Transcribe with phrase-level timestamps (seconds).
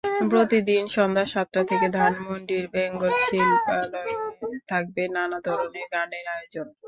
[0.31, 4.15] প্রতিদিন সন্ধ্যা সাতটা থেকে ধানমন্ডির বেঙ্গল শিল্পালয়ে
[4.69, 6.67] থাকবে নানা ধরনের গানের আয়োজন।